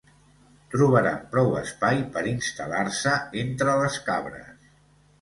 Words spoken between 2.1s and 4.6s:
per instal·lar-se entre les cabres.